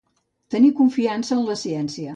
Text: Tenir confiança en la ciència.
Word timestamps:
Tenir 0.55 0.71
confiança 0.81 1.37
en 1.39 1.47
la 1.51 1.61
ciència. 1.67 2.09